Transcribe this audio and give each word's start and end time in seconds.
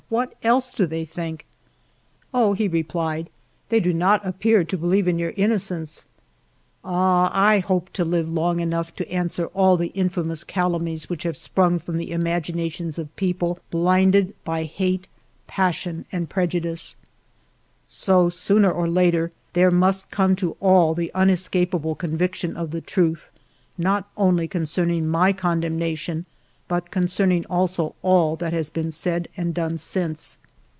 "What 0.11 0.33
else 0.43 0.73
do 0.73 0.85
they 0.85 1.05
think?"" 1.05 1.45
Oh," 2.33 2.51
he 2.51 2.67
replied," 2.67 3.29
they 3.69 3.79
do 3.79 3.93
not 3.93 4.25
appear 4.27 4.65
to 4.65 4.77
be 4.77 4.85
lieve 4.85 5.07
in 5.07 5.17
your 5.17 5.31
innocence."" 5.37 6.05
Ah! 6.83 7.31
I 7.33 7.59
hope 7.59 7.93
to 7.93 8.03
live 8.03 8.29
long 8.29 8.59
enough 8.59 8.93
to 8.97 9.09
answer 9.09 9.45
all 9.53 9.77
the 9.77 9.93
infamous 9.93 10.43
calumnies 10.43 11.07
which 11.09 11.23
have 11.23 11.37
sprung 11.37 11.79
from 11.79 11.97
fe 11.97 12.07
140 12.11 12.11
FIVE 12.11 12.17
YEARS 12.19 12.19
OF 12.19 12.27
MY 12.27 12.41
LIFE 12.41 12.43
the 12.43 12.51
Imaginations 12.51 12.99
of 13.09 13.15
people 13.15 13.59
blinded 13.69 14.35
by 14.43 14.63
hate, 14.63 15.07
passion, 15.47 16.03
and 16.11 16.29
prejudice!" 16.29 16.97
So, 17.87 18.27
sooner 18.27 18.69
or 18.69 18.89
later, 18.89 19.31
there 19.53 19.71
must 19.71 20.11
come 20.11 20.35
to 20.35 20.57
all 20.59 20.93
the 20.93 21.09
unescapable 21.15 21.95
conviction 21.95 22.57
of 22.57 22.71
the 22.71 22.81
truth, 22.81 23.31
not 23.77 24.11
only 24.17 24.49
con 24.49 24.63
cerning 24.63 25.05
my 25.05 25.31
condemnation, 25.31 26.25
but 26.67 26.89
concerning 26.89 27.45
also 27.47 27.93
all 28.01 28.37
that 28.37 28.53
has 28.53 28.69
been 28.69 28.89
said 28.89 29.27
and 29.35 29.53
done 29.53 29.77
since. 29.77 30.37